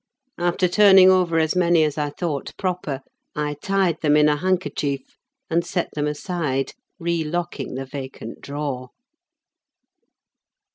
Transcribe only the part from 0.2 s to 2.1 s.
After turning over as many as I